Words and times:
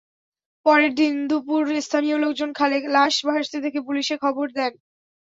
পরের 0.65 0.91
দিনদুপুরে 0.95 1.77
স্থানীয় 1.81 2.17
লোকজন 2.17 2.49
খালে 2.53 2.77
লাশ 2.87 3.15
ভাসতে 3.25 3.57
দেখে 3.65 3.79
পুলিশে 3.87 4.15
খবর 4.23 4.45
দেন। 4.51 4.73